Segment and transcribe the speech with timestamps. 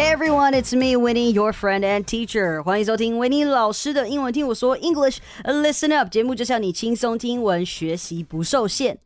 [0.00, 2.62] Hey everyone, it's me, Winnie, your friend and teacher.
[2.62, 5.18] 欢迎收听维尼老师的英文听我说 English.
[5.44, 8.98] Listen up，节目就是要你轻松听英文，学习不受限。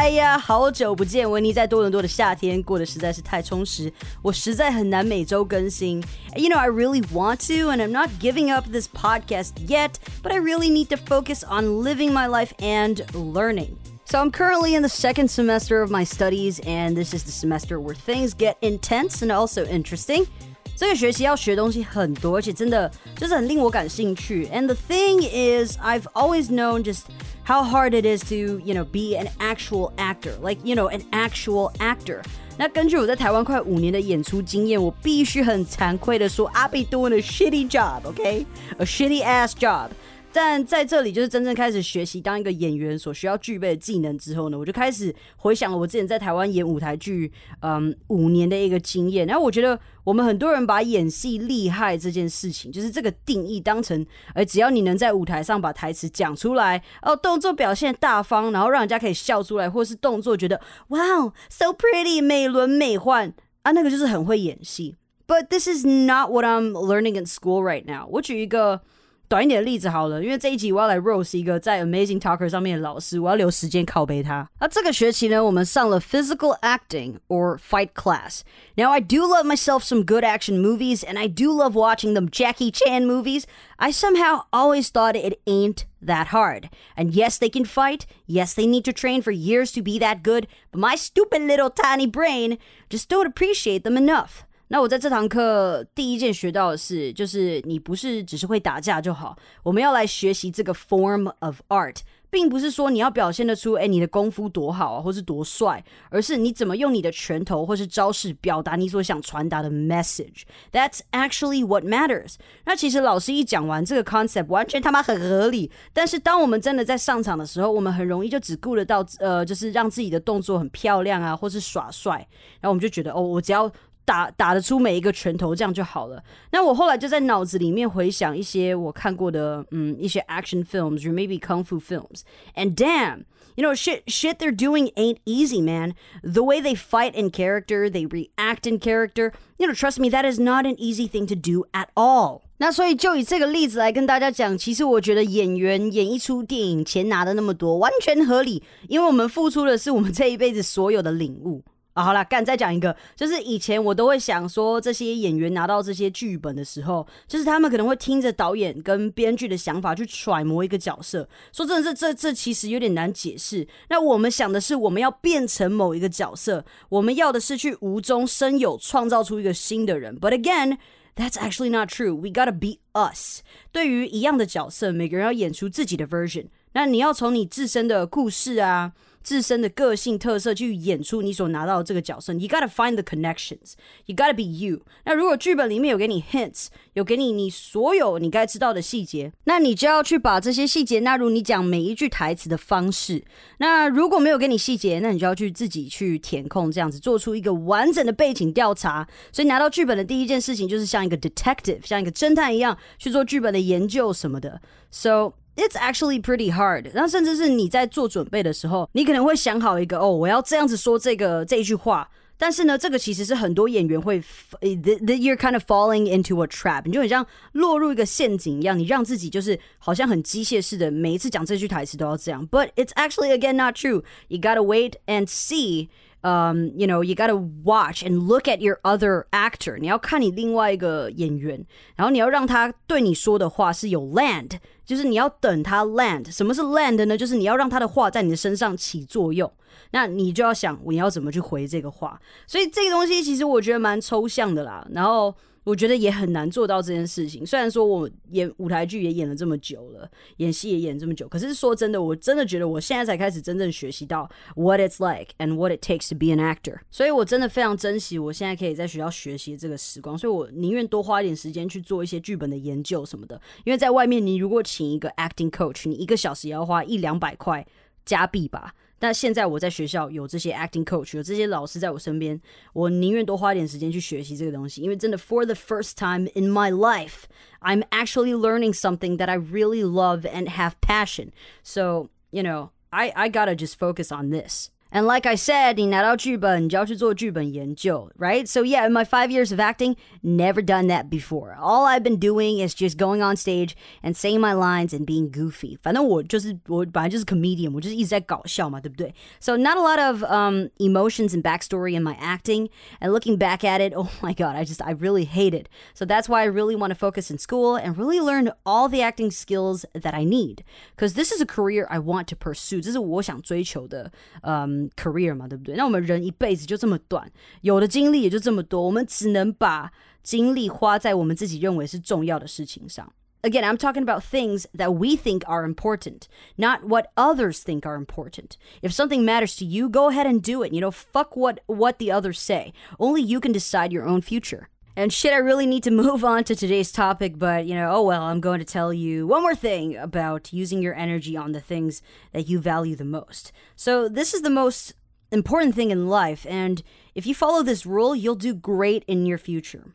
[0.00, 1.30] 哎呀，好久不见！
[1.30, 3.92] 维尼在多伦多的夏天过得实在是太充实，
[4.22, 6.02] 我实在很难每周更新。
[6.34, 10.38] You know, I really want to, and I'm not giving up this podcast yet, but I
[10.38, 13.76] really need to focus on living my life and learning.
[14.06, 17.78] So I'm currently in the second semester of my studies, and this is the semester
[17.78, 20.26] where things get intense and also interesting.
[20.74, 24.46] 这个学期要学东西很多，而且真的就是很令我感兴趣。
[24.48, 27.04] And the thing is, I've always known just
[27.44, 31.02] how hard it is to, you know, be an actual actor, like, you know, an
[31.12, 32.22] actual actor.
[32.58, 38.46] 那根据我在台湾快五年的演出经验，我必须很惭愧的说，I've been doing a shitty job, okay?
[38.78, 39.90] A shitty ass job.
[40.33, 49.27] 但在这里，就是真正开始学习当一个演员所需要具备的技能之后呢，我就开始回想了我之前在台湾演舞台剧，嗯，五年的一个经验。
[49.27, 64.95] 然后我觉得我们很多人把演戏厉害这件事情，就是这个定义当成，哎只要你能在舞台上把台词讲出来，哦，动作表现大方，然后让人家可以笑出来，或是动作觉得哇哦，so pretty，美轮美奂啊，那个就是很会演戏。
[65.27, 68.07] But this is not what I'm learning in school right now。
[68.11, 68.81] 我举一个。
[69.30, 74.48] 短一点的例子好了，因为这一集我要来 rose 一个在 Amazing Talker 上面的老师，我要留时间拷贝他。
[74.60, 78.42] 那这个学期呢，我们上了 Physical Acting or Fight Class.
[78.76, 82.28] Now I do love myself some good action movies, and I do love watching them
[82.30, 83.46] Jackie Chan movies.
[83.78, 86.70] I somehow always thought it ain't that hard.
[86.96, 88.06] And yes, they can fight.
[88.28, 90.46] Yes, they need to train for years to be that good.
[90.70, 92.58] But my stupid little tiny brain
[92.88, 94.46] just don't appreciate them enough.
[94.71, 101.97] 那我在这堂课第一件学到的是，就是你不是只是会打架就好，我们要来学习这个 form of art，
[102.29, 110.43] 并不是说你要表现得出，哎，你的功夫多好啊，或是多帅，而是你怎么用你的拳头或是招式表达你所想传达的 message。
[110.71, 112.35] That's actually what matters。
[112.63, 115.69] 那其实老师一讲完这个 concept，完全他妈很合理。
[115.91, 122.25] 但是当我们真的在上场的时候，我们很容易就只顾得到，呃，就是让自己的动作很漂亮啊，或是耍帅，
[122.61, 123.69] 然后我们就觉得，哦，我只要
[124.05, 126.23] 打打得出每一个拳头，这样就好了。
[126.51, 132.21] 那我后来就在脑子里面回想一些我看过的，嗯，一些 action films or maybe kung fu films.
[132.55, 133.25] And damn,
[133.55, 135.93] you know, shit, shit they're doing ain't easy, man.
[136.23, 139.31] The way they fight in character, they react in character.
[139.57, 142.41] You know, trust me, that is not an easy thing to do at all.
[142.57, 151.63] 那所以就以这个例子来跟大家讲，其实我觉得演员演一出电影，钱拿的那么多，完全合理，因为我们付出的是我们这一辈子所有的领悟。
[151.93, 161.27] 啊，好了，干再讲一个，就是以前我都会想说，这些演员拿到这些剧本的时候，就是他们可能会听着导演跟编剧的想法去揣摩一个角色。
[161.51, 163.67] 说真的，这这这其实有点难解释。
[163.89, 170.17] 那我们想的是，我们要变成某一个角色，我们要的是去无中生有，创造出一个新的人。
[170.17, 170.77] But again,
[171.17, 172.15] that's actually not true.
[172.15, 173.41] We gotta be us。
[173.73, 176.45] 对于一样的角色，每个人要演出自己的 version。
[176.71, 178.93] 那你要从你自身的故事啊。
[179.23, 182.33] 自身的个性特色去演出你所拿到的这个角色。
[182.33, 183.73] You gotta find the connections.
[184.05, 184.81] You gotta be you.
[185.05, 193.23] 那如果剧本里面有给你 hints，有给你你所有你该知道的细节，那你就要去把这些细节纳入你讲每一句台词的方式。
[193.57, 199.07] 那如果没有给你细节，那你就要去自己去填空，这样子做出一个完整的背景调查。
[199.31, 204.61] 所以拿到剧本的第一件事情就是像一个 detective，像一个侦探一样去做剧本的研究什么的。
[204.89, 206.90] So It's actually pretty hard。
[206.92, 212.08] 然后甚至是你在做准备的时候，你可能会想好一个哦，我要这样子说这个这一句话。
[212.38, 214.20] 但是呢，这个其实是很多演员会，
[214.60, 216.82] that you're kind of falling into a trap。
[216.84, 222.46] 你就很像落入一个陷阱一样，你让自己就是好像很机械似的，每一次讲这句台词都要这样。
[222.46, 224.02] But it's actually again not true.
[224.28, 225.88] You gotta wait and see.
[226.21, 229.77] 嗯 you know, you gotta watch and look at your other actor.
[229.79, 231.65] 你要看你另外一个演员，
[231.95, 234.51] 然后你要让他对你说的话是有 land，
[234.85, 236.31] 就是你要等他 land。
[236.31, 237.17] 什么是 land 呢？
[237.17, 239.51] 就是你要让他的话在你的身上起作用。
[239.91, 242.19] 那你就要想你要怎么去回这个话。
[242.47, 244.87] 所以这个东西其实我觉得蛮抽象的啦。
[244.91, 245.35] 然后。
[245.63, 247.45] 我觉得也很难做到这件事情。
[247.45, 256.79] 虽然说我演舞台剧也演了这么久了，演戏也演这么久，可是说真的，我真的觉得我现在才开始真正学习到 what it's like and what it takes to be an actor。
[256.89, 260.17] 所以我真的非常珍惜我现在可以在学校学习这个时光。
[260.17, 263.39] 所以我宁愿多花一点时间去做一些剧本的研究什么的。
[263.63, 267.65] 因为在外面，你如果请一个 acting coach，你一个小时也要花一两百块
[268.03, 268.73] 加币吧。
[269.00, 272.40] 但现在我在学校有这些 acting coach，有这些老师在我身边，
[272.72, 277.24] 我宁愿多花点时间去学习这个东西，因为真的 for the first time in my life,
[277.60, 281.32] I'm actually learning something that I really love and have passion.
[281.62, 284.70] So, you know, I I gotta just focus on this.
[284.92, 288.46] And like I said, 你拿到剧本，你就要去做剧本研究, right?
[288.46, 291.54] So yeah, in my five years of acting, never done that before.
[291.60, 293.72] All I've been doing is just going on stage
[294.02, 295.76] and saying my lines and being goofy.
[295.82, 299.12] 反正我就是我本来就是 comedian，我就是一直在搞笑嘛，对不对？
[299.40, 302.70] So not a lot of um, emotions and backstory in my acting.
[303.00, 305.66] And looking back at it, oh my god, I just I really hate it.
[305.94, 309.02] So that's why I really want to focus in school and really learn all the
[309.02, 310.62] acting skills that I need.
[310.94, 312.80] Because this is a career I want to pursue.
[312.80, 314.10] 这是我想追求的，
[314.42, 314.79] 嗯。
[314.96, 315.74] career 嘛，对不对？
[315.74, 317.30] 那我们人一辈子就这么短，
[317.62, 319.90] 有的精力也就这么多，我们只能把
[320.22, 323.12] 精力花在我们自己认为是重要的事情上。
[323.42, 326.22] Again, I'm talking about things that we think are important,
[326.56, 328.56] not what others think are important.
[328.82, 330.72] If something matters to you, go ahead and do it.
[330.72, 332.72] You know, fuck what what the others say.
[332.98, 334.68] Only you can decide your own future.
[334.98, 338.02] And shit, I really need to move on to today's topic, but you know, oh
[338.02, 341.60] well, I'm going to tell you one more thing about using your energy on the
[341.60, 342.00] things
[342.32, 343.52] that you value the most.
[343.76, 344.94] So, this is the most
[345.30, 346.82] important thing in life, and
[347.14, 349.94] if you follow this rule, you'll do great in your future.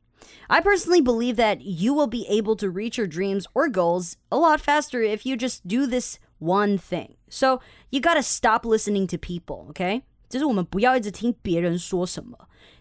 [0.51, 4.37] I personally believe that you will be able to reach your dreams or goals a
[4.37, 7.15] lot faster if you just do this one thing.
[7.27, 7.59] So,
[7.89, 10.03] you gotta stop listening to people, okay?
[10.29, 12.37] 就是我们不要一直听别人说什么。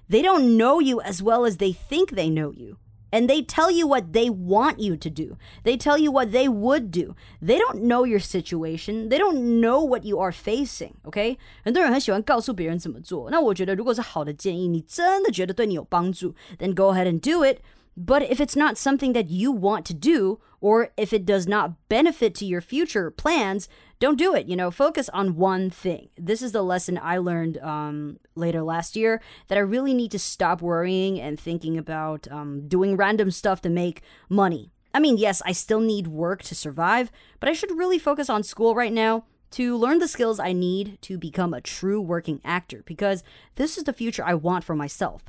[0.09, 2.77] they don't know you as well as they think they know you.
[3.13, 5.37] And they tell you what they want you to do.
[5.65, 7.17] They tell you what they would do.
[7.43, 9.09] They don't know your situation.
[9.09, 10.93] They don't know what you are facing.
[11.03, 13.29] OK，很多人很喜欢告诉别人怎么做。
[13.29, 17.59] 那我觉得，如果是好的建议，你真的觉得对你有帮助，then go ahead and do it.
[17.97, 21.73] But if it's not something that you want to do, or if it does not
[21.89, 23.65] benefit to your future plans,
[23.99, 24.47] don't do it.
[24.47, 26.09] You know, focus on one thing.
[26.17, 30.19] This is the lesson I learned um, later last year that I really need to
[30.19, 34.71] stop worrying and thinking about um, doing random stuff to make money.
[34.93, 38.43] I mean, yes, I still need work to survive, but I should really focus on
[38.43, 42.83] school right now to learn the skills I need to become a true working actor
[42.87, 43.23] because
[43.57, 45.23] this is the future I want for myself.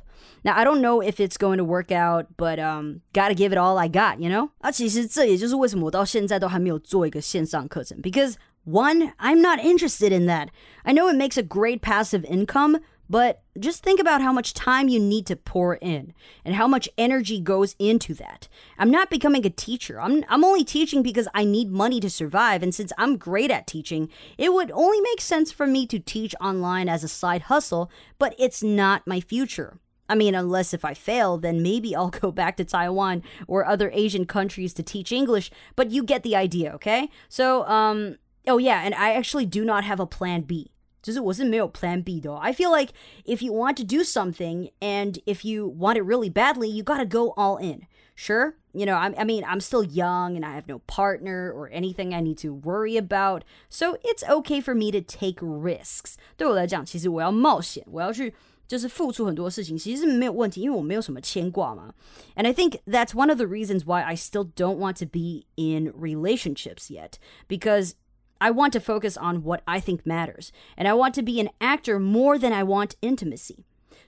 [0.44, 3.58] Now I don't know if it's going to work out, but um, gotta give it
[3.58, 4.50] all I got, you know.
[4.60, 8.34] 啊，其实这也就是为什么我到现在都还没有做一个线上课程，because
[8.67, 10.51] one, I'm not interested in that.
[10.83, 12.79] I know it makes a great passive income,
[13.09, 16.89] but just think about how much time you need to pour in and how much
[16.97, 18.49] energy goes into that.
[18.77, 20.01] I'm not becoming a teacher.
[20.01, 22.61] I'm, I'm only teaching because I need money to survive.
[22.61, 26.35] And since I'm great at teaching, it would only make sense for me to teach
[26.41, 29.79] online as a side hustle, but it's not my future.
[30.09, 33.89] I mean, unless if I fail, then maybe I'll go back to Taiwan or other
[33.93, 37.09] Asian countries to teach English, but you get the idea, okay?
[37.29, 40.70] So, um, oh yeah, and I actually do not have a plan B.
[41.02, 42.36] 就是我是没有 plan B 的、哦。
[42.36, 42.92] I feel like
[43.24, 47.06] if you want to do something and if you want it really badly, you gotta
[47.06, 47.82] go all in.
[48.14, 51.70] Sure, you know, I, I mean, I'm still young and I have no partner or
[51.72, 56.16] anything I need to worry about, so it's okay for me to take risks.
[56.36, 58.34] 对我来讲，其实我要冒险，我要去。
[58.68, 61.92] 就是付出很多事情，其实是没有问题，因为我没有什么牵挂嘛。
[62.36, 65.92] And I think that's one of the reasons why I still don't want to be in
[65.92, 67.18] relationships yet,
[67.48, 67.92] because
[68.38, 71.50] I want to focus on what I think matters, and I want to be an
[71.60, 73.58] actor more than I want intimacy.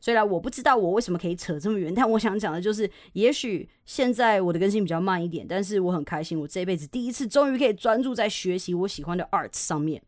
[0.01, 10.03] 虽然我不知道我为什么可以扯这么远，但我想讲的就是，也许现在我的更新比较慢一点，但是我很开心，我这辈子第一次终于可以专注在学习我喜欢的 arts 上面。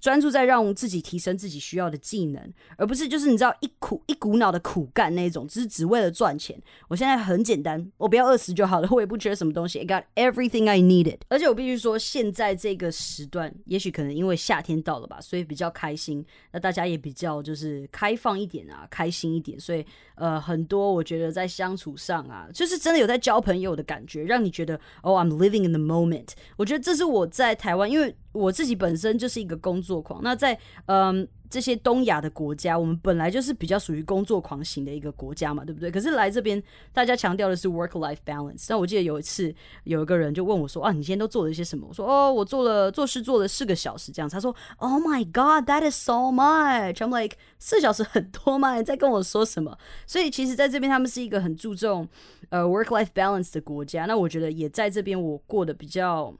[0.00, 6.60] 专注在让自己提升自己需要的技能，而不是就是你知道一苦一股脑的苦干那种，只是只为了赚钱。
[6.88, 9.78] 我现在很简单，我不要饿死就好了，我也不缺什么东西。
[9.80, 11.18] I got everything I needed。
[11.28, 16.24] 而且我必须说，现在这个时段，也许可能因为夏天到了吧，所以比较开心。
[16.52, 19.58] 那大家也比较就是开放一点啊，开心一点。
[19.58, 19.84] 所以
[20.16, 26.28] 呃，很多我觉得在相处上啊，就是真的有在交朋友的感觉，让你觉得哦，I'm living in the moment。
[26.56, 28.14] 我觉得这是我在台湾，因为。
[28.36, 35.90] 我自己本身就是一个工作狂，那在嗯这些东亚的国家，我们本来就是比较属于工作狂型的一个国家嘛，对不对？
[35.90, 36.60] 可是来这边，
[36.92, 38.66] 大家强调的是 work life balance。
[38.68, 48.74] 那我记得有一次，有一个人就问我说：“啊，你今天都做了一些什么？”我说：“哦，我做了做事做了四个小时这样。”他说：“Oh my god, that is so much。” I'm like，四小时很多吗？
[48.76, 49.78] 你在跟我说什么？
[50.04, 52.08] 所以其实在这边，他们是一个很注重
[52.48, 54.06] 呃 work life balance 的国家。
[54.06, 56.34] 那我觉得也在这边，我过得比较。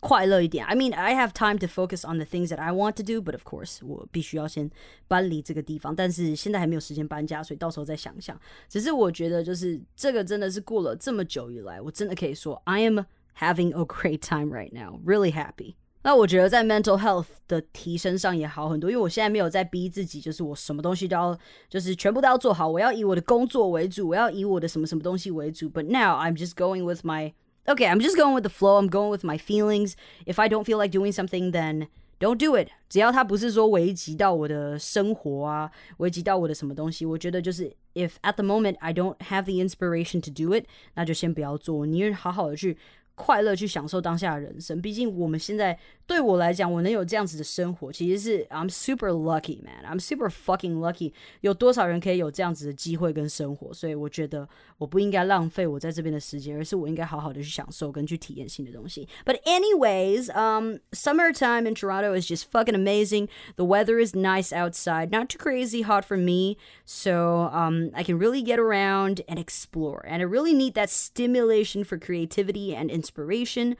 [0.00, 0.64] 快乐一点。
[0.66, 3.32] I mean, I have time to focus on the things that I want to do, but
[3.32, 4.70] of course，我必须要先
[5.08, 5.96] 搬离这个地方。
[5.96, 8.38] 但是现在还没有时间搬家，所以到时候再想想。
[8.68, 13.00] 只是我觉得，就是这个真的是过了这么久以来，我真的可以说，I am
[13.38, 15.74] having a great time right now, really happy.
[16.02, 21.38] 那我觉得在 mental health 的提升上也好很多，因为我现在没有在逼自己，就是我什么东西都要，
[21.70, 25.70] 就是全部都要做好，我要以我的工作为主，我要以我的什么什么东西为主。
[25.70, 27.32] But now I'm just going with my
[27.68, 28.78] okay, I'm just going with the flow.
[28.78, 29.94] I'm going with my feelings.
[30.26, 31.88] If I don't feel like doing something, then
[32.20, 32.68] don't do it。
[32.88, 42.78] 只要它不是说危及到我的生活啊，危及到我的什么东西，我觉得就是 if at the moment I don't have the inspiration to do it，那就先不要做，宁愿好好的去。
[43.16, 44.82] 快乐去享受当下的人生。
[44.82, 49.84] 毕竟我们现在 对我来讲，我能有这样子的生活，其实是 I'm super lucky man.
[49.90, 51.12] I'm super fucking lucky。
[51.40, 53.72] 有多少人可以有这样子的机会跟生活？
[53.72, 54.46] 所以我觉得
[54.76, 59.08] 我不应该浪费我在这边的时间，而是我应该好好的去享受跟去体验新的东西。
[59.24, 63.28] But anyways, um, summertime in Toronto is just fucking amazing.
[63.56, 68.18] The weather is nice outside, not too crazy hot for me, so um, I can
[68.18, 70.04] really get around and explore.
[70.06, 73.76] And I really need that stimulation for creativity and inspiration inspiration.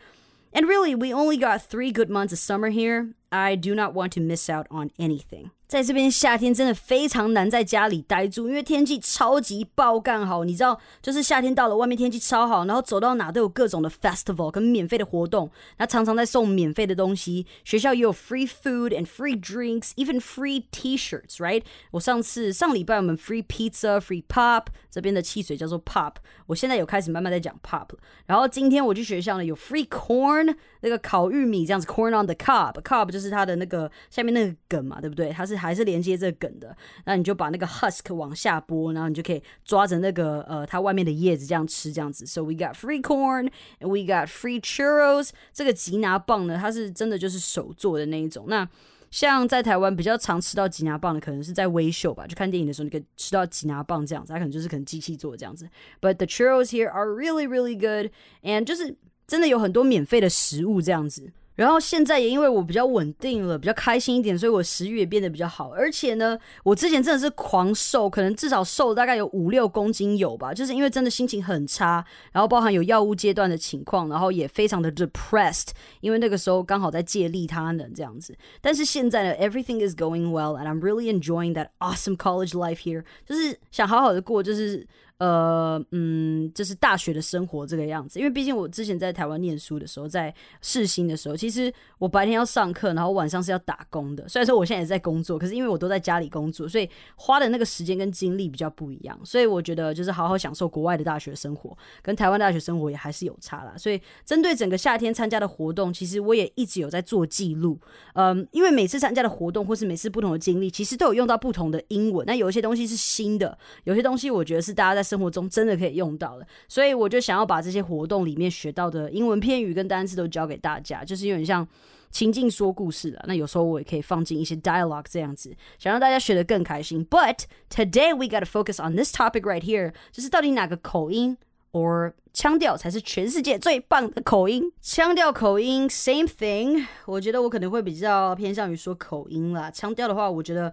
[0.53, 3.13] And really, we only got three good months of summer here.
[3.31, 5.51] I do not want to miss out on anything.
[5.69, 10.43] 在这边夏天真的非常难在家里待住，因为天气超级爆干好。
[10.43, 17.45] 你知道，就是夏天到了，外面天气超好，然后走到哪都有各种的 festival 跟免费的活动，那常常在送免费的东西。
[17.63, 21.61] 学校也有 free food and free drinks，even free T-shirts，right？
[21.91, 26.13] 我上次上礼拜我们 free pizza，free pop，这边的汽水叫做 pop。
[26.47, 27.89] 我现在有开始慢慢在讲 pop。
[28.25, 35.29] 然后今天我去学校呢，有 free corn，那个烤玉米这样子，corn on the cob，cob 就是它的那个下面那个梗嘛，对不对？
[35.29, 35.58] 它是。
[35.59, 36.75] 还是连接这个梗的，
[37.05, 42.25] 那你就把那个 husk 往下拨，然后你就可以抓着那个呃它外面的叶子这样吃，这样子。
[42.25, 45.29] So we got free corn and we got free churros。
[45.53, 48.45] 这个吉拿棒呢，它是真的就是手做的那一种。
[48.47, 48.67] 那
[49.11, 55.67] 像在台湾比较常吃到吉拿棒的，可能是在微秀吧，就看电影的时候你可以吃到吉拿棒这样子，它可能就是可能机器做的这样子。
[55.99, 58.11] But the churros here are really really good
[58.43, 61.31] and 就是真的有很多免费的食物这样子。
[61.59, 65.71] 然后现在也因为我比较稳定了，比较开心一点，所以我食欲也变得比较好。
[65.71, 72.01] 而且呢，我之前真的是狂瘦，可能至少瘦了大概有五六公斤有吧，就是因为真的心情很差，
[72.31, 78.33] 然后包含有药物阶段的情况，然后也非常的 depressed，因为那个时候刚好在借利他能这样子。
[78.61, 84.87] 但是现在呢，everything is going well and I'm really enjoying that awesome college life here，就是想好好的过，就是。
[85.19, 94.27] 呃，嗯，就是大学的生活这个样子，因为毕竟我之前在台湾念书的时候，在试新的时候，其实我白天要上课，然后晚上是要打工的。
[94.29, 99.19] 虽然说我现在也在工作，可是因为我都在家里工作，所以花的那个时间跟精力比较不一样。
[99.25, 103.73] 所以我觉得就是好好享受国外的大学生活，跟台湾大学生活也还是有差啦。
[103.77, 107.77] 所以针对整个夏天参加的活动，其实我也一直有在做记录。
[108.13, 112.25] 嗯，因为每次参加的活动或是每次不同的经历，其实都有用到不同的英文。
[112.25, 121.67] 那有一些东西是新的，有些东西我觉得是大家在生活中真的可以用到的，所以我就想要把这些活动里面学到的英文片语跟单词都教给大家，就是有点像
[122.11, 123.25] 情境说故事了。
[123.25, 127.03] 那有时候我也可以放进一些 dialogue 这样子，想让大家学得更开心。
[127.07, 127.39] But
[127.71, 131.35] today we got to focus on this topic right here，就是到底哪个口音
[131.71, 134.71] or 腔调才是全世界最棒的口音？
[134.79, 139.71] 腔调口音 same thing，我觉得我可能会比较偏向于说口音啦。
[139.71, 140.71] 腔调的话，我觉得。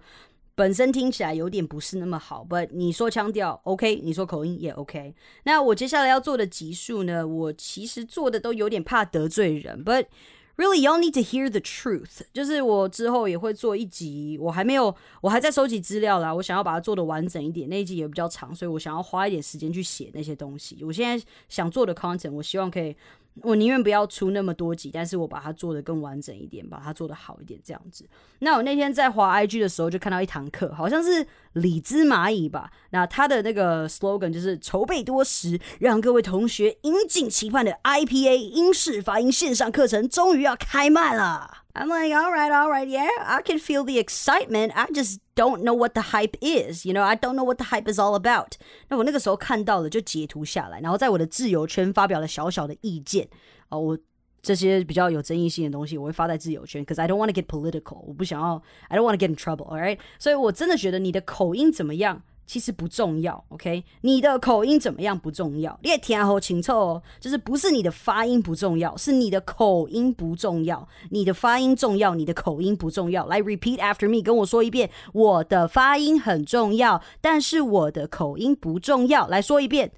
[0.57, 5.13] 本身听起来有点不是那么好，but 你说腔调 OK，你说口音也 OK。
[5.43, 10.07] 那我接下来要做的集数呢，我其实做的都有点怕得罪人，but
[10.55, 12.21] really y'all need to hear the truth。
[12.33, 20.83] 就是我之后也会做一集，我还没有，我还在收集资料啦，我想要把它做的完整一点，那一集也比较长，所以我想要花一点时间去写那些东西。
[20.83, 22.95] 我现在想做的 content，我希望可以。
[23.41, 28.05] 我宁愿不要出那么多集，但是我把它做的更完整一点，把它做的好一点，这样子。
[28.39, 32.71] 那我那天在滑 IG 的时候，就看到一堂课，好像是李兹蚂蚁吧。
[32.91, 41.65] 那他的那个 slogan 就是筹备多时，让各位同学引颈期盼的 IPA 英式发音线上课程终于要开卖了。
[41.76, 44.72] I'm like, all right, all right, yeah, I can feel the excitement.
[44.74, 46.84] I just don't know what the hype is.
[46.84, 48.52] You know, I don't know what the hype is all about.
[48.88, 53.28] 那我那个时候看到了，就截图下来，然后在我的自由圈发表了小小的意见。
[53.70, 53.98] 哦，我
[54.42, 58.00] 这些比较有争议性的东西，我会发在自由圈，cause I don't want to get political。
[58.00, 59.66] 我不想要，I don't want to get in trouble.
[59.68, 62.22] All right，所以我真的觉得你的口音怎么样？
[62.47, 63.83] 其实不重要，OK？
[64.01, 67.03] 你的口音怎么样不重要，你也听好清楚哦。
[67.19, 70.87] 就是不是你的发音不重要，是你的口音不重要。
[71.11, 73.25] 你的发音重要，你的口音不重要。
[73.27, 74.89] 来，repeat after me，跟我说一遍。
[75.11, 79.27] 我的发音很重要，但是我的口音不重要。
[79.27, 79.91] 来说一遍。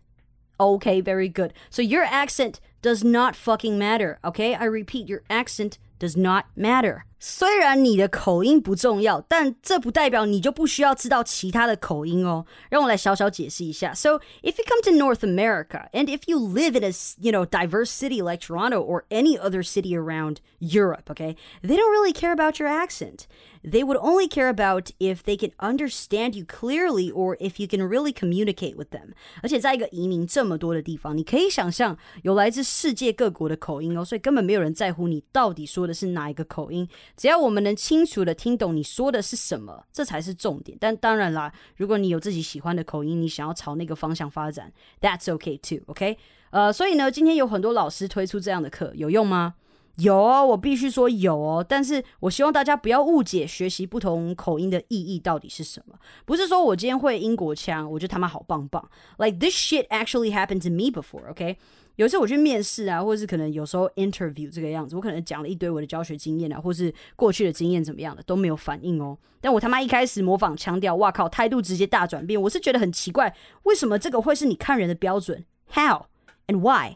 [0.58, 1.52] OK，very good.
[1.70, 4.18] So your accent does not fucking matter.
[4.24, 7.04] OK，I repeat，your accent does not matter.
[7.19, 12.45] 虽然你的口音不重要，但这不代表你就不需要知道其他的口音哦。
[12.69, 13.95] 让我来小小解释一下。
[13.95, 17.91] So if you come to North America and if you live in a you know diverse
[17.91, 22.59] city like Toronto or any other city around Europe, okay, they don't really care about
[22.59, 23.27] your accent.
[23.67, 27.83] They would only care about if they can understand you clearly or if you can
[27.89, 29.15] really communicate with them.
[29.43, 40.78] 而且在一个移民这么多的地方，你可以想象有来自世界各国的口音哦，所以根本没有人在乎你到底说的是哪一个口音， 只要我们能清楚的听懂你说的是什么，这才是重点。
[40.80, 45.84] 但当然啦，如果你有自己喜欢的口音，你想要朝那个方向发展，That's okay too.
[45.88, 46.18] OK，
[46.52, 49.56] 呃，所以呢，今天有很多老师推出这样的课，有用吗？
[49.98, 55.96] 有哦，我必须说有哦，但是我希望大家不要误解学习不同口音的意义到底是什么。
[56.26, 58.90] 不是说我今天会英国腔，我觉得他妈好棒棒。
[59.18, 61.58] Like this shit actually happened to me before, OK？
[62.00, 69.18] 有一次我去面试啊，或者是可能有时候 interview 这个样子，我可能讲了一堆我的教学经验啊，或是过去的经验怎么样的都没有反应哦。
[69.42, 72.42] 但我他妈一开始模仿强调，哇靠，态度直接大转变。
[72.42, 76.06] 我是觉得很奇怪，为什么这个会是你看人的标准？How
[76.48, 76.96] and why？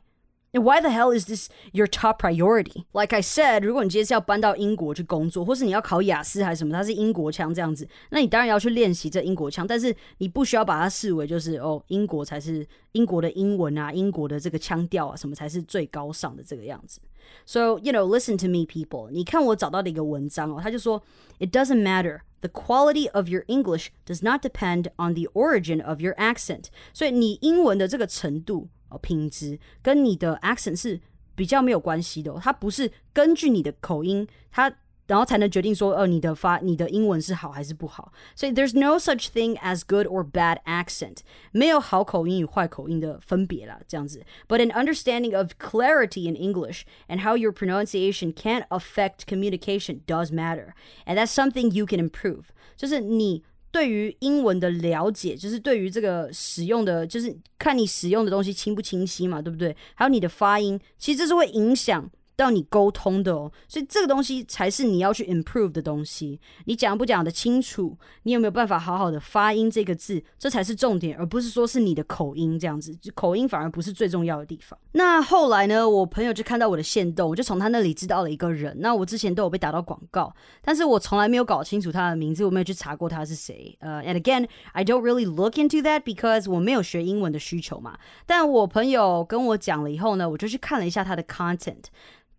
[0.52, 2.84] why？And why the hell is this your top priority?
[2.92, 17.00] Like I said，如果你今天是要搬到英国去工作，或是你要考雅思还是什么，它是英国腔这样子，那你当然要去练习这英国腔，但是你不需要把它视为就是哦，英国才是英国的英文啊，英国的这个腔调啊，什么才是最高尚的这个样子。
[17.44, 19.10] So you know, listen to me, people.
[19.10, 21.02] 你看我找到的一个文章哦，他就说，
[21.38, 22.20] It doesn't matter.
[22.40, 26.66] The quality of your English does not depend on the origin of your accent.
[26.94, 28.68] 所以你英文的这个程度。
[29.02, 31.00] 品质跟你的 accent 是
[31.34, 34.72] 比较没有关系的、哦，它不是根据你的口音，它
[35.06, 38.12] 然后才能决定说，呃，你的发你的英文是好还是不好。
[38.36, 44.22] 所以 there's no such thing as good or bad accent，没有好口音与坏口音的分别啦，这样子。
[44.46, 50.74] But an understanding of clarity in English and how your pronunciation can affect communication does matter,
[51.06, 52.48] and that's something you can improve。
[52.76, 59.75] 就是你 对于英文的了解，就是对于这个使用的，就是看你使用的东西清不清晰嘛，对不对？
[59.95, 62.09] 还有你的发音，其实这是会影响。
[62.35, 66.39] 到你沟通的哦，所以这个东西才是你要去 improve 的东西。
[66.65, 72.97] 你讲不讲得清楚，你有没有办法好好的发音这个字，这才是重点，而不是说是你的口音这样子。
[73.13, 74.77] 口音反而不是最重要的地方。
[74.93, 78.75] 那后来呢，我朋友就看到我的线动，我就从他那里知道了一个人。
[78.79, 83.77] 那我之前都有被打到广告，但是我从来没有搞清楚他的名字，我没有去查过他是谁。
[83.79, 87.97] 呃，and again I don't really look into that because 我没有学英文的需求嘛。
[88.25, 91.83] 但我朋友跟我讲了以后呢，我就去看了一下他的 content。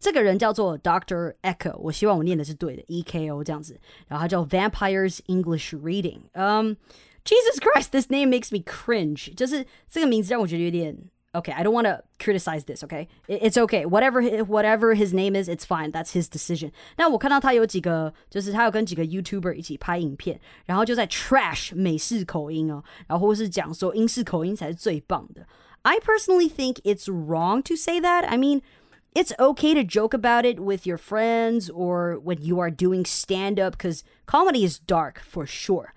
[0.03, 3.79] 这个人叫做 Doctor Echo，我希望我念的是对的，E K O 这样子。
[4.07, 6.21] 然后他叫 Vampires English Reading。
[6.33, 6.77] 嗯，
[7.25, 9.33] Jesus Christ，this name makes me cringe。
[9.35, 10.97] 就是这个名字让我觉得有点
[11.31, 12.83] Okay, I don't want to criticize this.
[12.83, 13.85] Okay, it's okay.
[13.85, 15.91] Whatever whatever his name is, it's fine.
[15.91, 16.71] That's his decision.
[16.97, 25.45] 那我看到他有几个，就是他有跟几个 YouTuber 一起拍影片，然后就在 trash 美式口音哦，然后或是讲说英式口音才是最棒的。
[25.83, 28.25] I personally think it's wrong to say that.
[28.25, 28.63] I mean
[29.13, 33.59] it's okay to joke about it with your friends or when you are doing stand
[33.59, 35.89] up because comedy is dark for sure.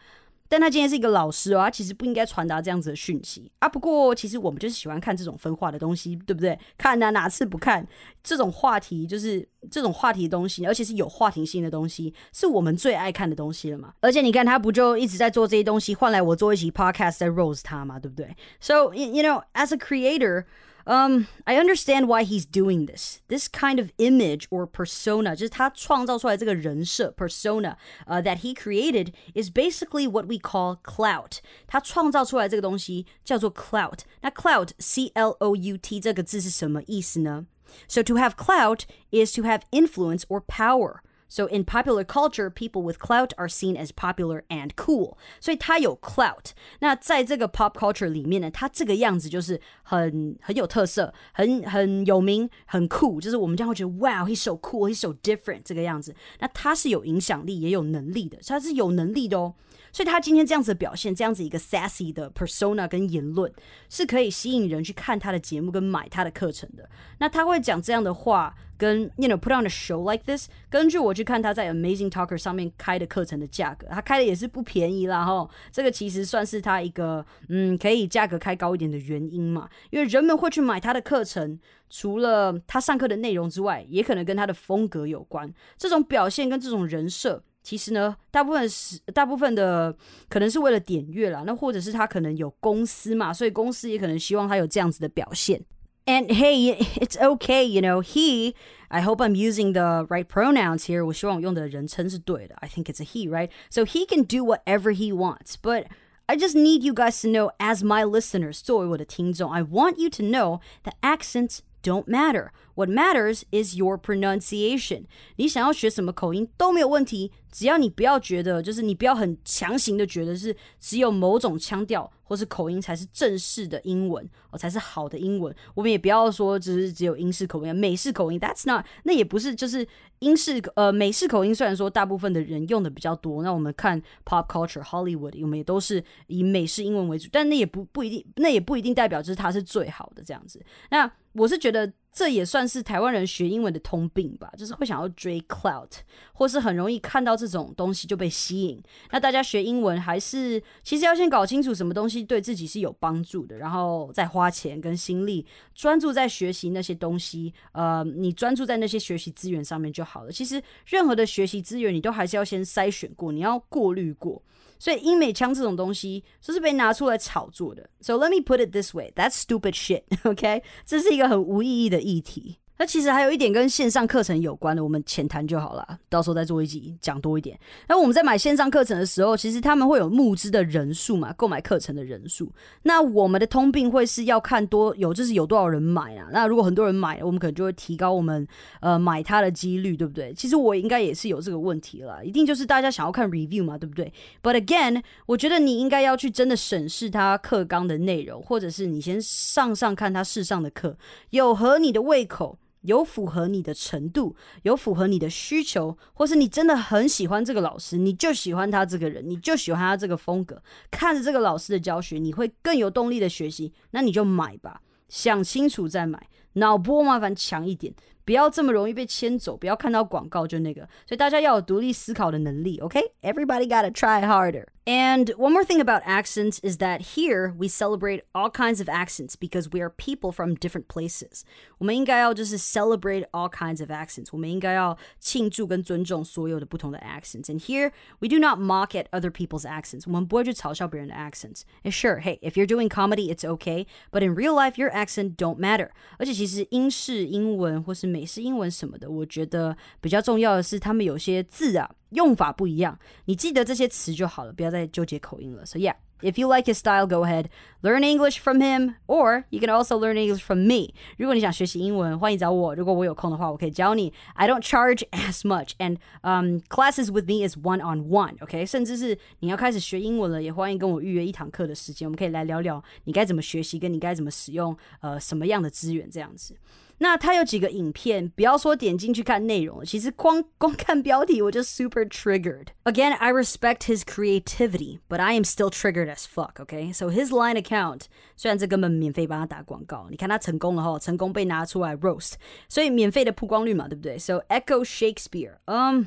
[0.48, 3.66] 但他今天是一个老师哦，他其实不应该传达这样子的讯息啊。
[3.66, 6.59] 不过其实我们就是喜欢看这种分化的东西，对不对？
[6.77, 7.87] 看啊，哪次不看？
[8.22, 13.94] 这种话题就是这种话题的东西，而且是有话题性的东西，是我们最爱看的东西了嘛。
[14.01, 18.37] 而且你看，他不就一直在做这些东西，换来我做一期 podcast 在 rose 他嘛，对不对？
[18.61, 20.44] So you know, as a creator.
[20.87, 23.20] Um, I understand why he's doing this.
[23.29, 27.77] This kind of image or persona, 就是他创造出来这个人设 persona,
[28.09, 31.38] uh, that he created is basically what we call clout.
[31.68, 34.01] 他创造出来这个东西叫做 clout.
[34.22, 37.46] 那 clout, C L O U T 这个字是什么意思呢？
[37.87, 38.81] So to have clout
[39.12, 40.96] is to have influence or power.
[41.29, 45.16] So in popular culture, people with clout are seen as popular and cool.
[45.40, 46.51] 所以他有 clout。
[46.81, 53.18] 那在这个 pop culture 里面呢，他这个样子就是很很有特色，很很有名，很酷。
[53.18, 56.14] 就是我们将会觉得，Wow，he's so cool，he's so different 这个样子。
[56.40, 59.55] 那他是有影响力，也有能力的，他是有能力的哦。
[59.97, 63.51] 所以他今天这样子的表现，这样子一个 sassy 的 persona 跟言论，
[63.89, 66.88] 是可以吸引人去看他的节目跟买他的课程的。
[67.17, 70.49] 那他会讲这样的话，跟 you know put on a show like this。
[70.69, 75.49] 根据我去看他在 Amazing Talker 上面开的课程的价格，他开的也是不便宜啦哈。
[75.71, 85.51] 这个其实算是他一个嗯可以价格开高一点的原因嘛，因为人们会去买他的课程，除了他上课的内容之外，也可能跟他的风格有关。
[85.75, 87.41] 这种表现跟这种人设。
[87.66, 89.96] 其实呢，大部分是大部分的
[90.29, 95.62] 可能是为了点阅啦，那或者是他可能有公司嘛，所以公司也可能希望他有这样子的表现。
[96.05, 98.55] And hey, it's okay, you know, he
[98.88, 101.07] I hope I'm using the right pronouns here.
[101.07, 102.57] 我希望我用的人称是对的。
[102.57, 103.51] I think it's a he, right?
[103.70, 105.85] So he can do whatever he wants, but
[106.27, 110.25] I just need you guys to know, as my listeners, 作为我的听众, I want you to
[110.25, 112.48] know that accents don't matter.
[112.78, 115.06] What matters is your pronunciation.
[115.38, 125.54] 你想要学什么口音都没有问题，只要你不要觉得，就是你不要很强行的觉得是只有某种腔调或是口音才是正式的英文哦，才是好的英文。
[125.74, 129.88] 我们也不要说只是只有英式口音、美式口音，That's not，那也不是就是
[130.20, 131.56] 英式呃美式口音。
[131.56, 140.63] 虽然说大部分的人用的比较多，那我们看 pop culture Hollywood，我们也都是以美式英文为主，但那也不不一定，那也不一定代表就是它是最好的这样子。
[140.92, 141.92] 那我是觉得。
[142.17, 145.91] 这也算是台湾人学英文的通病吧，就是会想要追 clout，
[146.34, 148.82] 或是很容易看到这种东西就被吸引。
[149.12, 157.53] 那大家学英文还是其实要先搞清楚什么东西对自己是有帮助的，然后再花钱跟心力专注在学习那些东西。
[157.73, 160.32] 呃，你专注在那些学习资源上面就好了。
[160.32, 164.41] 其实任何的学习资源，你都还是要先筛选过，你要过滤过。
[164.80, 167.90] 所以英美腔这种东西就是被拿出来炒作的。
[168.02, 170.04] So let me put it this way: that's stupid shit.
[170.24, 172.60] OK，这是一个很无意义的议题。
[172.78, 177.60] 那其实还有一点跟线上课程有关的，我们浅谈就好了，到时候再做一集讲多一点。
[177.88, 182.52] 那我们在买线上课程的时候，其实他们会有募资的人数嘛，购买课程的人数。
[182.84, 186.28] 那我们的通病会是要看多有，就是有多少人买啊。
[186.32, 188.48] 那如果很多人买，我们可能就会提高我们
[188.80, 190.32] 呃买它的几率，对不对？
[190.34, 194.13] 其实我应该也是有这个问题了，一定就是大家想要看 review 嘛，对不对
[194.44, 200.96] ？But again，我觉得你应该要去真的审视它课纲的内容，或者是你先上上看他试上的课，
[201.32, 202.60] 有合你的胃口。
[202.88, 217.93] 有符合你的程度，有符合你的需求，或是你真的很喜欢这个老师，你就喜欢他这个人，你就喜欢他这个风格，看着这个老师的教学，你会更有动力的学习，那你就买吧，想清楚再买，脑波麻烦强一点。
[218.23, 224.65] 不要这么容易被牵走，不要看到广告就那个，所以大家要有独立思考的能力，OK？Everybody gotta try harder.
[224.87, 229.37] And one more thing about accents is that here we celebrate all kinds of accents
[229.37, 231.42] because we are people from different places.
[231.79, 234.27] 我们应该要就是 celebrate all kinds of accents.
[234.33, 237.44] 我们应该要庆祝跟尊重所有的不同的 accents.
[237.44, 240.03] And here we do not mock at other people's accents.
[240.07, 241.62] 我们不会去嘲笑别人的 accents.
[241.85, 243.87] And sure, hey, if you're doing comedy, it's okay.
[244.11, 245.90] But in real life, your accent don't matter.
[246.18, 255.64] 而且其实英式英文或是美式英文什么的，我觉得比较重要的是，他们有些字啊 用法不一样，你记得这些词就好了，不要再纠结口音了。
[255.64, 255.94] So yeah.
[256.25, 257.46] If you like his style, go ahead,
[257.83, 260.94] learn English from him, or you can also learn English from me.
[261.18, 262.77] 如果你想学习英文，欢迎找我。
[262.77, 264.12] 如果我有空的话，我可以教你。
[264.35, 268.40] I don't charge as much, and um, classes with me is one on one.
[268.40, 276.57] OK，甚至是你要开始学英文了，也欢迎跟我预约一堂课的时间，我们可以来聊聊你该怎么学习，跟你该怎么使用呃什么样的资源这样子。
[276.98, 282.66] 那它有几个影片，不要说点进去看内容，其实光光看标题我就 super triggered.
[282.85, 286.64] Again, I respect his creativity, but I am still triggered as fuck.
[286.64, 288.03] Okay, so his line account
[288.37, 292.35] 虽然这根本免费帮他打广告，你看他成功了哈，成功被拿出来 roast，
[292.68, 294.16] 所以免费的曝光率嘛，对不对？
[294.16, 296.05] So Echo Shakespeare, um.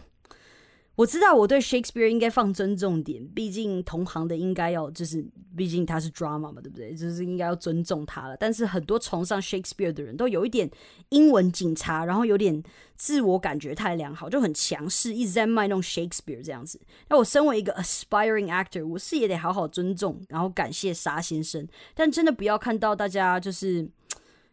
[1.00, 5.24] 我知道我对 Shakespeare 应该放尊重点，毕竟同行的应该要就是，
[5.56, 6.94] 毕竟他是 drama 嘛，对不对？
[6.94, 8.36] 就是应该要尊重他了。
[8.36, 10.70] 但是很多崇尚 Shakespeare 的人都有一点
[11.08, 12.62] 英文警察，然后有点
[12.96, 16.78] 自我感觉太良好，就很强势，一直在卖弄 Shakespeare 这样子。
[17.08, 21.66] 那我身为一个 aspiring actor，我是也得好好尊重，然后感谢沙先生。
[21.94, 23.88] 但真的不要看到大家就是。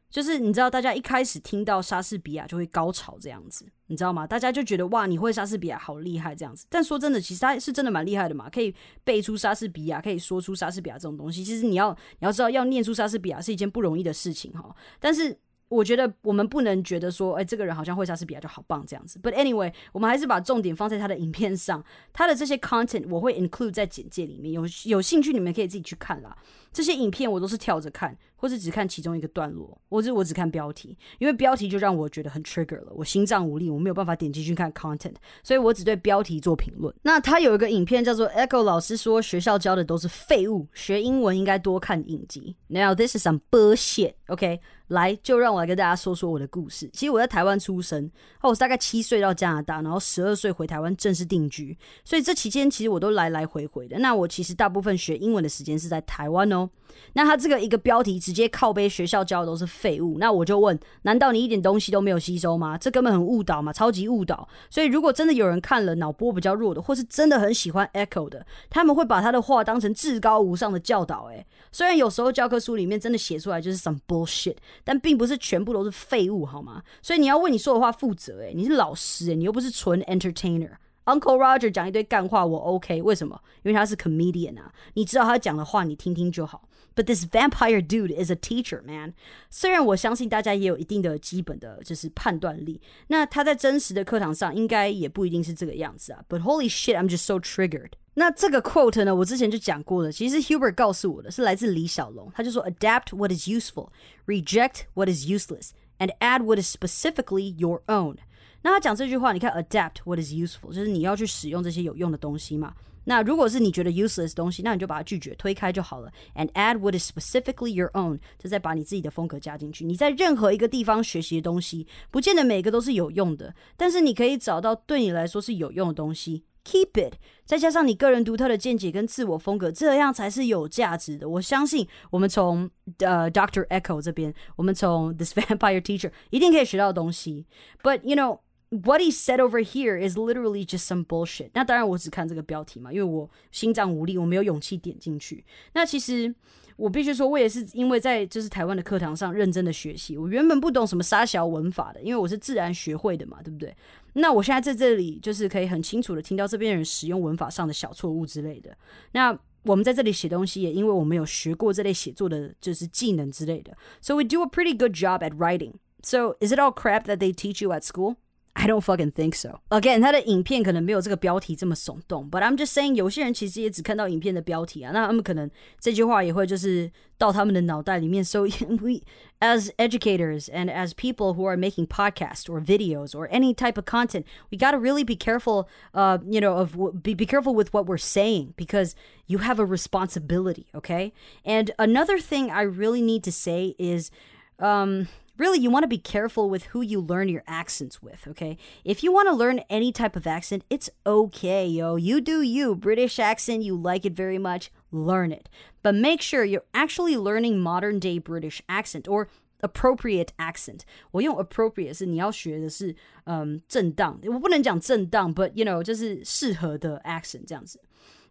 [0.09, 4.25] 就是你知道，大家一开始听到莎士比亚就会高潮这样子，你知道吗？
[4.25, 6.65] 大家就觉得哇，你会莎士比亚好厉害这样子。
[6.69, 11.43] 但说真的，其实他是真的蛮厉害的嘛，可以背出莎士比亚，可以说出莎士比亚这种东西。
[11.43, 14.75] 其实你要你要知道，要念出莎士比亚是一件不容易的事情哈。
[14.99, 15.37] 但是。
[15.69, 19.19] 我觉得我们不能觉得说，哎，这个人好像会莎士比亚就好棒这样子。
[19.21, 24.53] But anyway，我们还是把重点放在他的影片上，他的这些 content 我会 include 在简介里面。
[24.53, 26.37] 有有兴趣你们可以自己去看啦。
[26.71, 36.93] 这些影片我都是跳着看，或是只看其中一个段落，或者我只看标题，因为标题就让我觉得很 trigger 了，我心脏无力，我没有办法点进去看 content，所以我只对标题做评论。
[37.01, 42.55] 那他有一个影片叫做 Echo 老师说学校教的都是废物，学英文应该多看影集。
[42.67, 46.89] Now this is some bullshit OK，来，就让我来跟大家说说我的故事。
[46.91, 48.11] 其实我在台湾出生，
[48.41, 53.97] 我是大概七岁到加拿大，然后十二岁回台湾正式定居，所以这期间其实我都来来回回的。
[53.99, 56.69] 那我其实大部分学英文的时间是在台湾哦。
[57.13, 62.77] 那他这个一个标题直接靠背学校教的都是废物，那我就问，难道你一点东西都没有吸收吗？
[62.77, 64.47] 这根本很误导嘛，超级误导。
[64.69, 71.25] 所以如果真的有人看了脑波比较弱的，或是真的很喜欢 Echo 的，他们会把他的话当成至高无上的教导。
[71.25, 76.82] 诶，虽然有时候教科书里面真的写出来就是 some bullshit，但并不是全部都是废物，好吗？
[77.02, 78.40] 所以你要为你说的话负责。
[78.40, 83.40] 诶，你是老师，诶，你又不是纯 entertainer。Uncle Roger 讲一堆干话，我 OK，为什么？
[83.64, 86.68] 因为他是 comedian 啊，你知道他讲的话，你听听就好。
[86.94, 89.14] But this vampire dude is a teacher, man。
[89.50, 96.22] 虽然我相信大家也有一定的基本的就是判断力，那他在真实的课堂上应该也不一定是这个样子啊。
[96.28, 97.92] But holy shit, I'm just so triggered。
[98.19, 100.11] 那这个 quote 呢，我之前就讲过了。
[100.11, 103.89] 其实 Hubert 告诉我的是来自李小龙，他就说 Adapt what is useful,
[104.25, 108.15] reject what is useless, and add what is specifically your own。
[108.63, 112.73] 那他讲这句话，你看 adapt what is useful，就是你要去使用这些有用的东西嘛。
[113.03, 116.11] 那如果是你觉得 useless 东西，那你就把它拒绝推开就好了。
[116.35, 119.85] And add what is specifically your own，就再把你自己的风格加进去。
[119.85, 126.43] 你在任何一个地方学习的东西，不见得每个都是有用的，但是你可以找到对你来说是有用的东西。
[126.67, 127.13] Keep it，
[127.45, 131.29] 再加上你个人独特的见解跟自我风格，这样才是有价值的。
[131.29, 137.45] 我相信我们从呃 Doctor Echo 这边，我们从 This Vampire Teacher 一定可以学到东西。
[137.81, 138.39] But you know。
[138.69, 141.49] what he said over here is literally just some bullshit。
[141.53, 145.41] 那当然我只看这个标题嘛，因为我心脏无力，我没有勇气点进去。
[145.73, 146.35] 那其实
[146.75, 150.17] 我必须说，我也是因为在就是台湾的课堂上认真的学习。
[150.17, 153.73] 我原本不懂什么沙小文法的，因为我是自然学会的嘛，对不对？
[154.17, 158.75] 那我现在在这里就是可以很清楚的听到这边人使用文法上的小错误之类的。
[159.11, 163.75] 那我们在这里写东西，也因为我们有学过这类写作的就是技能之类的。
[164.01, 165.73] So we do a pretty good job at writing.
[166.01, 168.15] So is it all crap that they teach you at school?
[168.56, 169.60] I don't fucking think so.
[169.70, 178.22] Again，他的影片可能没有这个标题这么耸动，But I'm just saying，有些人其实也只看到影片的标题啊，那他们可能这句话也会就是到他们的脑袋里面。
[178.22, 179.00] So we,
[179.40, 183.86] as educators and as people who are making podcasts or videos or any type of
[183.86, 185.66] content, we got to really be careful.
[185.94, 188.94] Uh, you know, of be be careful with what we're saying because
[189.26, 190.66] you have a responsibility.
[190.74, 194.10] Okay, and another thing I really need to say is,
[194.58, 198.56] um really you want to be careful with who you learn your accents with, okay?
[198.84, 201.96] If you want to learn any type of accent, it's okay, yo.
[201.96, 202.74] You do you.
[202.74, 205.48] British accent, you like it very much, learn it.
[205.82, 209.28] But make sure you're actually learning modern day British accent or
[209.62, 210.80] appropriate accent。
[211.12, 217.80] 我用 appropriate 是你要学的是嗯正当，我不能讲正当，but you know 就是适合的 accent 这样子。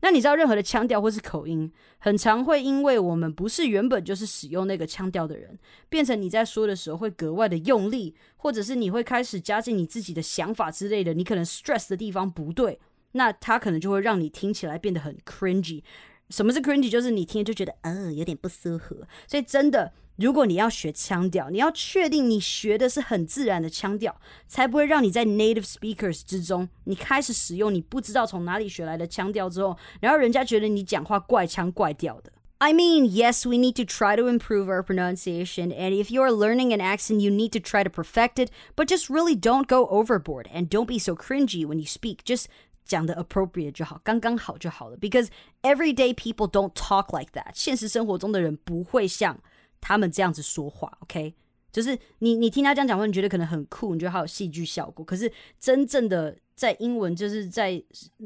[0.00, 12.78] 那你知道任何的腔调或是口音，很常会因为我们不是原本就是使用那个腔调的人，变成你在说的时候会格外的用力，或者是你会开始加进你自己的想法之类的，你可能 stress 的地方不对，
[13.12, 15.82] 那它可能就会让你听起来变得很 cringy。
[16.29, 16.89] 什么是 cringy？
[16.89, 19.93] 就是你听就觉得呃有点不适合，所以真的。
[20.17, 32.31] 如果你要学腔调，你要确定你学的是很自然的腔调，才不会让你在 native speakers 之中，你开始使用你不知道从哪里学来的腔调之后，然后人家觉得你讲话怪腔怪调的。
[32.59, 36.71] I mean, yes, we need to try to improve our pronunciation, and if you are learning
[36.71, 40.45] an accent, you need to try to perfect it, but just really don't go overboard
[40.53, 42.23] and don't be so cringy when you speak.
[42.23, 42.47] Just
[42.86, 44.96] 讲的 appropriate 就好，刚刚好就好了。
[44.96, 45.28] Because
[45.62, 47.50] everyday people don't talk like that.
[47.52, 49.38] 现实生活中的人不会像
[49.80, 51.34] 他们这样子说话，OK，
[51.72, 55.04] 就是你你听他这样讲话，你觉得可能很酷，你觉得好有戏剧效果。
[55.04, 57.71] 可是真正的在英文，就是在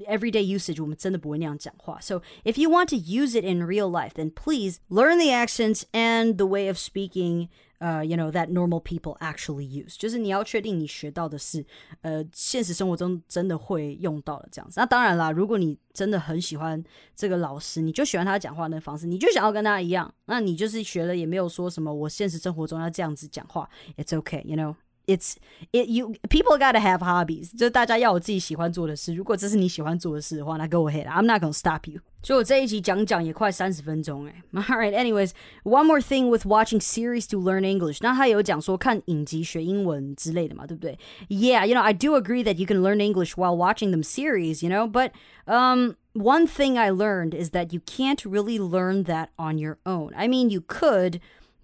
[0.08, 2.00] everyday usage，我们真的不会那样讲话。
[2.02, 6.36] So if you want to use it in real life, then please learn the accents and
[6.36, 11.64] the way of speaking 呃，you know that normal people actually use，就是你要确定你学到的是，
[12.02, 14.80] 呃，现实生活中真的会用到的这样子。
[14.80, 16.82] 那当然啦，如果你真的很喜欢
[17.16, 24.76] 这个老师，你就喜欢他讲话那方式，你就想要跟他一样，那你就是学了也没有说什么，我现实生活中要这样子讲话，it's okay，you know。
[25.10, 25.36] it's
[25.72, 29.14] it you people gotta have hobbies，就是大家要有自己喜欢做的事。
[29.14, 31.06] 如果这是你喜欢做的事的话，那 go ahead.
[31.06, 32.00] I'm not gonna stop you.
[32.24, 34.42] 所以我这一集讲讲也快三十分钟哎。
[34.52, 35.30] Alright, anyways,
[35.64, 38.00] one more thing with watching series to learn English.
[38.02, 40.98] 那他有讲说看影集学英文之类的嘛，对不对？
[41.30, 44.74] Yeah, you know I do agree that you can learn English while watching them series, you
[44.74, 45.12] know, but
[45.46, 45.96] um.
[46.18, 50.14] One thing I learned is that you can't really learn that on your own.
[50.16, 51.20] I mean, you could,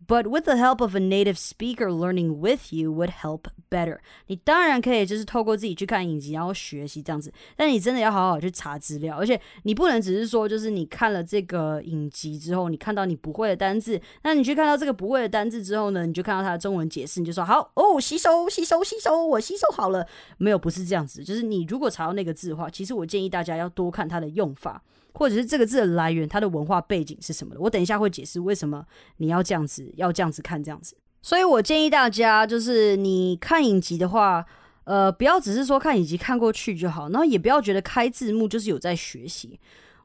[0.07, 3.99] but with the help of a native speaker learning with you would help better。
[4.27, 20.07] 你当然可以就是透过自己去看影集，然后学习这样子，但你真的要好好去查资料，而且你不能只是说就是你看了这个影集之后，你看到你不会的单字，那你去看到这个不会的单字之后呢，你就看到它的中文解释，你就说好哦，吸收吸收吸收，我吸收好了。
[20.38, 24.83] 没有，不是这样子，就是你如果查到那个字的话，其实我建议大家要多看它的用法。
[25.16, 27.61] 或者是这个字的来源，它的文化背景是什么的。
[27.61, 28.85] 我等一下会解释为什么
[29.16, 30.94] 你要这样子，要这样子看这样子。
[31.22, 34.44] 所以我建议大家，就是你看影集的话，
[34.85, 39.59] 呃，不要只是说看影集看过去就好，然后也不要觉得开字幕就是有在学习。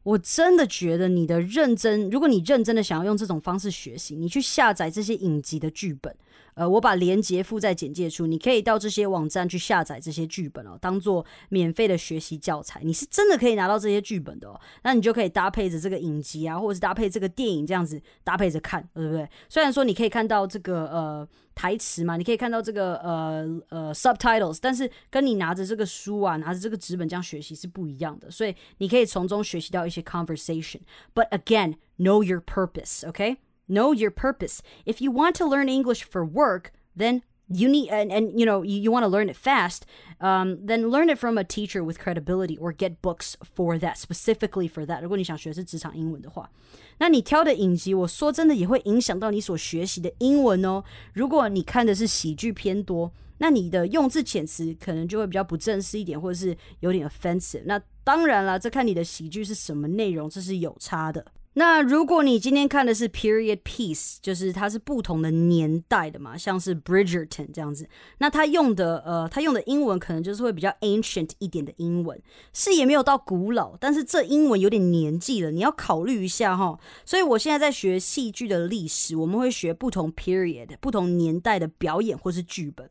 [0.04, 6.16] 我真的觉得你的认真，如果你认真的想要用这种方式学习，你去下载这些影集的剧本。
[6.54, 12.82] 呃，我把链接附在简介处，你可以到这些网站去下载这些剧本哦，当做免费的学习教材。
[12.84, 19.28] 你是真的可以拿到这些剧本的哦，那你就可以搭配着这个影集啊，或者是搭配这个电影这样子搭配着看，对不对？
[19.50, 28.30] 虽然说你可以看到这个呃台词嘛，你可以看到这个呃呃 subtitles，但是跟你拿着这个书啊，拿着这个纸本这样学习是不一样的。
[28.30, 30.82] 所以你可以从中学习到一些 conversation。
[31.14, 33.38] But again, know your purpose, okay?
[33.69, 34.63] know your purpose.
[34.85, 38.63] If you want to learn English for work, then you need and, and you know
[38.63, 39.87] you, you want to learn it fast
[40.21, 44.67] um, then learn it from a teacher with credibility or get books for that specifically
[44.67, 46.51] for that 如果你想学的是职场英文的话
[46.99, 72.18] 那你挑的影集我说真的也会影响到你所学习的英文哦如果你看的是喜剧偏多那你的用字遣词可能就会比较不正式一点或者是有点 offensive 那当然了这看你的喜剧是什么内容这是有差的 那如果你今天看的是 period piece，就是它是不同的年代的嘛，像是 Bridgerton 这样子，那它用的呃，它用的英文可能就是会比较 ancient 一点的英文，
[72.54, 76.80] 是也没有到古老，但是这英文有点年纪了，你要考虑一下哈。
[77.06, 82.90] 所以我现在在学戏剧的历史，我们会学不同 period、不同年代的表演或是剧本。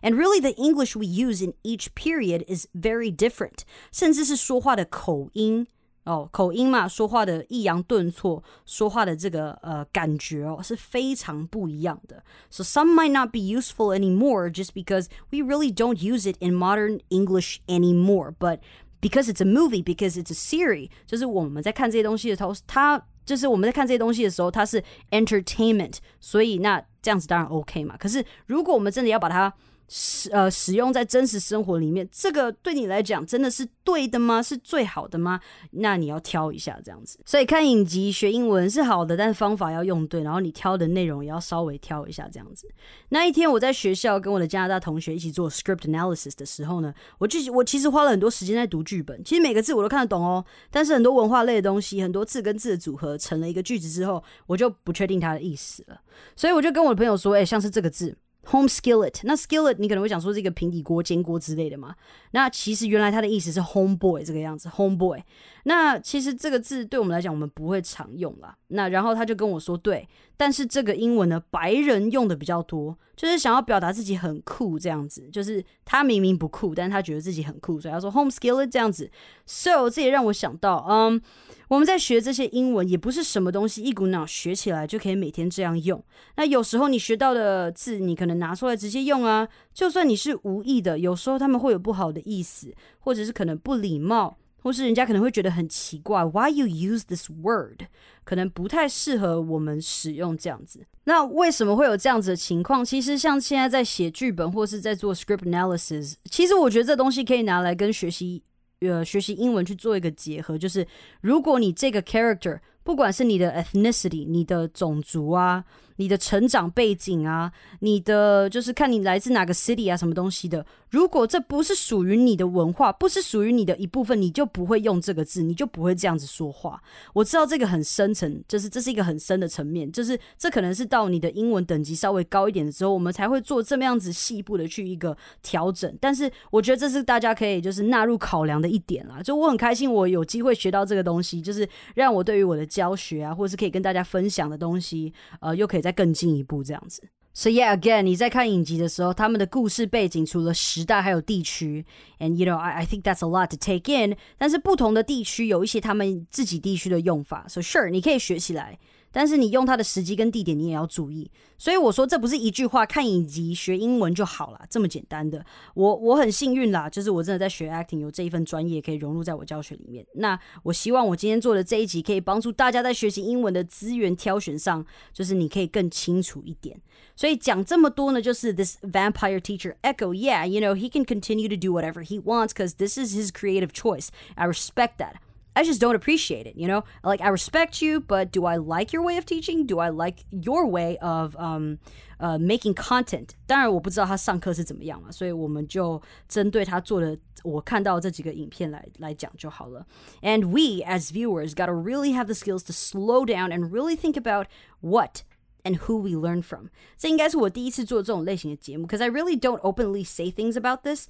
[0.00, 3.60] And really, the English we use in each period is very different，
[3.92, 5.66] 甚至是说话的口音。
[6.08, 12.24] 哦，口音嘛，说话的抑扬顿挫，说话的这个呃感觉哦，是非常不一样的。
[12.48, 17.00] So some might not be useful anymore just because we really don't use it in modern
[17.10, 18.32] English anymore.
[18.38, 18.60] But
[19.02, 27.94] because it's a movie, because it's a series，就是我们在看这些东西的时候，它就是我们在看这些东西的时候，它是 entertainment，所以那这样子当然 OK 嘛。
[27.98, 29.52] 可是如果我们真的要把它
[29.88, 34.42] 使呃使用在真实生活里面，这个对你来讲真的是对的吗？
[34.42, 35.40] 是最好的吗？
[35.70, 37.18] 那你要挑一下这样子。
[37.24, 42.68] 所以看影集学英文是好的，但是方法要用对，然后你挑的内容也要稍微挑一下这样子。
[43.08, 55.98] 那一天我在学校跟我的加拿大同学一起做 script analysis 的时候呢，我就我其实花了很多时间在读剧本，其实每个字我都看得懂哦，但是很多文化类的东西，很多字跟字的组合成了一个句子之后，我就不确定它的意思了。
[56.36, 58.14] 所以我就跟我的朋友说，哎，像是这个字。
[58.50, 61.94] Home skillet，那 skillet 你可能会想说这个平底锅、煎锅之类的嘛？
[62.32, 65.20] 那其实原来它的意思是 home boy 这个样子，home boy。
[65.64, 68.56] 那其实这个字对我们来讲，我们不会常用啦。
[68.68, 75.28] 那然后他就跟我说，对，但是这个英文呢，白人用的比较多，就是想要表达自己很酷这样子。
[75.30, 79.10] 就是他明明不酷，但是他觉得自己很酷，所以他说 home skillet 这样子。
[79.44, 81.20] So 这也让我想到，嗯。
[81.68, 86.02] 我们在学这些英文，也不是什么东西一股脑学起来就可以每天这样用。
[86.36, 89.46] 那有时候你学到的字，你可能拿出来直接用啊。
[89.74, 97.82] 就算你是无意的，有时候他们会有不好的意思，或者是可能不礼貌，或是人家可能会觉得很奇怪，Why you use this word？
[98.24, 100.86] 可能不太适合我们使用这样子。
[101.04, 102.84] 那为什么会有这样子的情况？
[102.84, 108.42] 其实像现在在写剧本或是在做 script analysis，其实我觉得这东西可以拿来跟学习。
[108.80, 110.86] 呃，学习英文去做一个结合，就是
[111.20, 115.64] 如果你这个 character，不管是你的 ethnicity，你的种族啊。
[115.98, 120.66] 你的成长背景啊，你的就是看你来自哪个 city 啊，什么东西的。
[120.90, 126.82] 如果这不是属于你的文化，不是属于你的一部分，你就不会用这个字，你就不会这样子说话。
[127.12, 135.94] 我知道这个很深层，就是这是一个很深的层面，就是这可能是到你的英文等级稍微高一点的时候，我们才会做这么样子细部的去一个调整。
[136.00, 139.20] 但是我觉得这是大家可以就是纳入考量的一点啦。
[139.22, 145.87] 就我很开心，我有机会学到这个东西，就是让我对于我的教学啊，或者是可以跟大家分享的东西，呃，又可以在。
[145.88, 147.02] 再更进一步这样子。
[147.32, 151.86] So yeah, again，你在看影集的时候，他们的故事背景除了时代还有地区
[152.18, 154.16] ，and you know I I think that's a lot to take in。
[154.36, 158.78] 但是不同的地区有一些他们自己地区的用法，so sure 你可以学起来。
[159.10, 161.30] 但是你用它的时机跟地点，你也要注意。
[161.56, 165.44] 所以我说，这不是一句话看影集学英文就好了，这么简单的。
[165.74, 170.06] 我我很幸运啦，就是我真的在学 acting，有这一份专业可以融入在我教学里面。
[170.14, 176.80] 那我希望我今天做的这一集可以帮助大家在学习英文的资源挑选上，就是你可以更清楚一点。
[177.16, 182.96] 所以讲这么多呢，就是 this vampire teacher Echo，yeah，you know he can continue to do whatever he wants because this
[182.96, 184.08] is his creative choice.
[184.36, 185.14] I respect that.
[185.57, 186.55] I just don't appreciate it.
[186.55, 189.67] You know, like I respect you, but do I like your way of teaching?
[189.67, 191.77] Do I like your way of um
[192.19, 193.35] uh making content？
[193.45, 199.85] 当然我不知道他上课是怎么样嘛，所以我们就针对他做的我看到这几个影片来来讲就好了。
[200.23, 204.15] And we as viewers got to really have the skills to slow down and really think
[204.15, 204.47] about
[204.81, 205.21] what
[205.63, 206.69] and who we learn from.
[206.97, 211.05] 这应该是我第一次做这种类型的节目，because I really don't openly say things about this.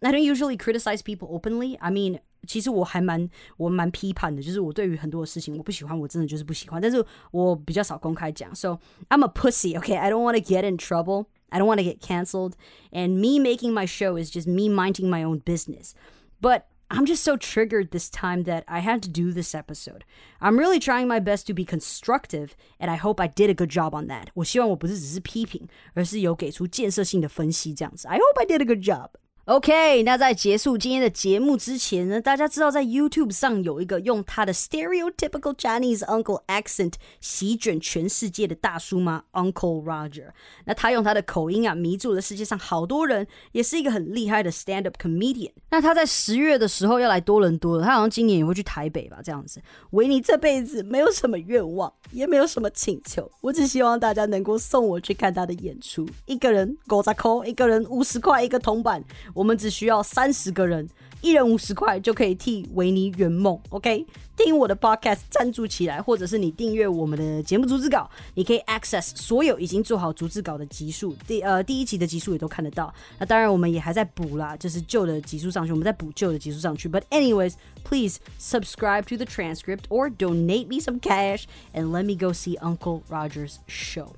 [0.00, 1.78] I don't usually criticize people openly.
[1.78, 8.54] I mean, 其实我还蛮我蛮批判的，就是我对于很多的事情我不喜欢，我真的就是不喜欢，但是我比较少公开讲。
[8.54, 9.96] So I'm a pussy, okay?
[9.96, 11.26] I don't want to get in trouble.
[11.48, 12.54] I don't want to get canceled.
[12.90, 15.92] And me making my show is just me minding my own business.
[16.40, 20.04] But I'm just so triggered this time that I had to do this episode.
[20.40, 23.70] I'm really trying my best to be constructive, and I hope I did a good
[23.70, 24.28] job on that.
[24.34, 28.06] 我希望我不是只是批评，而是有给出建设性的分析，这样子。
[28.06, 29.10] I hope I did a good job.
[29.49, 40.27] OK，那在结束今天的节目之前呢，大家知道在 YouTube 上有一个用他的 stereotypical Chinese uncle accent 席卷全世界的大叔吗？Uncle Roger。
[40.65, 45.49] 那他用他的口音啊，迷住了世界上好多人，也是一个很厉害的 stand up comedian。
[45.71, 49.59] 那他在十月的时候要来多伦多了，他好像今年也会去台北吧，这样子。
[49.89, 59.03] 维尼这辈子没有什么愿望，也没有什么请求，我只希望大家能够送我去看他的演出，一个人狗杂扣，一个人五十块一个铜板。
[59.39, 60.85] 我们只需要三十个人，
[61.21, 63.57] 一人五十块就可以替维尼圆梦。
[63.69, 71.15] OK，听我的 Podcast 赞助起来，或者是你订阅我们的节目逐字稿，你可以 access 所有已经做好逐字稿的集数。
[71.25, 72.93] 第呃第一集的集数也都看得到。
[73.17, 76.89] 那当然我们也还在补啦，就是旧的集数上去，我们在补旧的集数上去。
[76.89, 77.53] But anyways,
[77.85, 82.57] please subscribe to the transcript or donate me some cash and let me go see
[82.57, 84.09] Uncle Roger's show.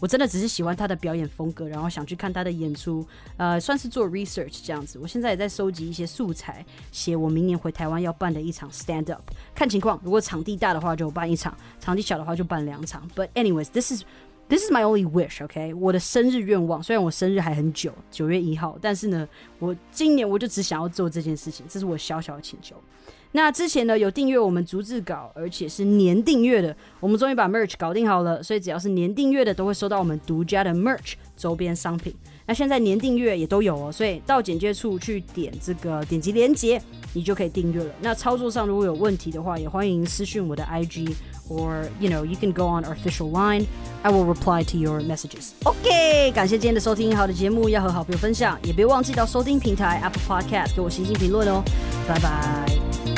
[0.00, 4.98] 我真的只是喜欢他的表演风格，然后想去看他的演出，呃，算是做 research 这样子。
[4.98, 9.22] 我现在也在收集一些素材，写我明年回台湾要办的一场 stand up，
[9.54, 13.08] 看情况，如果场地大的话就办一场，场地小的话就办两场。
[13.14, 14.02] But anyways, this is
[14.48, 15.74] this is my only wish, OK？
[15.74, 19.28] 我的生日愿望，虽然我生日还很久，九月一号，但是呢，
[19.58, 22.74] 我今年我就只想要做这件事情，这是我小小的请求。
[23.32, 32.12] 那之前呢，有订阅我们逐字稿，而且是年订阅的，我们终于把 merch 搞定好了，所以只要是年订阅的，都会收到我们独家的 merch 周边商品。
[32.46, 37.94] 那现在年订阅也都有哦，所以到简介处去点这个点击连接，你就可以订阅了。
[38.00, 45.50] 那操作上如果有问题的话，也欢迎私讯我的 IG，or you know you can go on our official line，I will reply to your messages。
[45.62, 51.62] OK，感谢今天的收听，好的节目要和好朋友分享，也别忘记到收听平台 Apple Podcast 给我星星评论哦，
[52.08, 53.09] 拜拜。